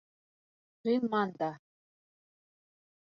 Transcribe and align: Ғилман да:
Ғилман 0.87 1.35
да: 1.43 1.51